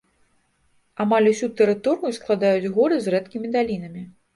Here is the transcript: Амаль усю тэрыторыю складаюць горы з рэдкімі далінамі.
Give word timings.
Амаль 1.05 1.29
усю 1.33 1.51
тэрыторыю 1.61 2.13
складаюць 2.21 2.71
горы 2.83 2.95
з 3.05 3.19
рэдкімі 3.19 3.57
далінамі. 3.59 4.01